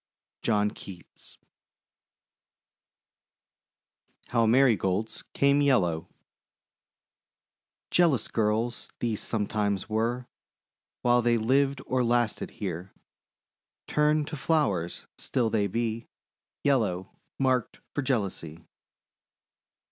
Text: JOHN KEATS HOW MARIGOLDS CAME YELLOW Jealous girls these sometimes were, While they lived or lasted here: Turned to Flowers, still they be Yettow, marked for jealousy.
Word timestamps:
JOHN 0.41 0.71
KEATS 0.71 1.37
HOW 4.29 4.47
MARIGOLDS 4.47 5.23
CAME 5.35 5.61
YELLOW 5.61 6.07
Jealous 7.91 8.27
girls 8.27 8.89
these 8.99 9.21
sometimes 9.21 9.87
were, 9.89 10.25
While 11.03 11.21
they 11.21 11.37
lived 11.37 11.83
or 11.85 12.03
lasted 12.03 12.49
here: 12.49 12.91
Turned 13.85 14.25
to 14.29 14.35
Flowers, 14.37 15.05
still 15.19 15.51
they 15.51 15.67
be 15.67 16.07
Yettow, 16.65 17.09
marked 17.37 17.79
for 17.93 18.01
jealousy. 18.01 18.65